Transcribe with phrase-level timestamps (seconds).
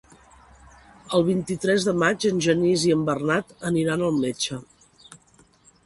[1.17, 4.63] El vint-i-tres de maig en Genís i en Bernat aniran al metge.